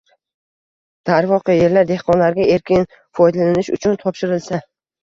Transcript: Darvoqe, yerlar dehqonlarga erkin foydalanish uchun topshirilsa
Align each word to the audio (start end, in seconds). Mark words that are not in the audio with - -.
Darvoqe, 1.09 1.57
yerlar 1.57 1.87
dehqonlarga 1.93 2.49
erkin 2.57 2.89
foydalanish 3.21 3.75
uchun 3.79 4.05
topshirilsa 4.07 4.67